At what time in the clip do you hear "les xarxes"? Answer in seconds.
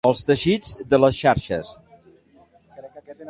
1.03-1.73